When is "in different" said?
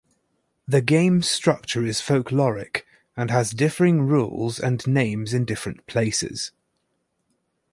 5.31-5.85